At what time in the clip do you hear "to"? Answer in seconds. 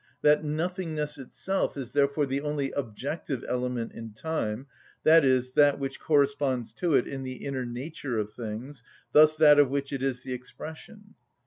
6.73-6.95